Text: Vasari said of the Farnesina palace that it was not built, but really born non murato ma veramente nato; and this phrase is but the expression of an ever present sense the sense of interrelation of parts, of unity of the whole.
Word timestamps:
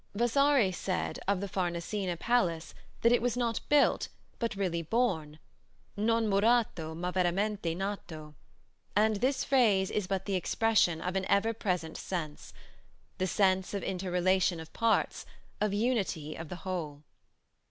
Vasari 0.15 0.71
said 0.73 1.19
of 1.27 1.41
the 1.41 1.47
Farnesina 1.47 2.17
palace 2.17 2.73
that 3.01 3.11
it 3.11 3.21
was 3.21 3.37
not 3.37 3.59
built, 3.69 4.07
but 4.39 4.55
really 4.55 4.81
born 4.81 5.37
non 5.95 6.25
murato 6.25 6.95
ma 6.97 7.11
veramente 7.11 7.77
nato; 7.77 8.33
and 8.95 9.17
this 9.17 9.43
phrase 9.43 9.91
is 9.91 10.07
but 10.07 10.25
the 10.25 10.33
expression 10.33 11.01
of 11.01 11.15
an 11.15 11.25
ever 11.25 11.53
present 11.53 11.97
sense 11.97 12.51
the 13.19 13.27
sense 13.27 13.75
of 13.75 13.83
interrelation 13.83 14.59
of 14.59 14.73
parts, 14.73 15.23
of 15.61 15.71
unity 15.71 16.35
of 16.35 16.49
the 16.49 16.55
whole. 16.65 17.03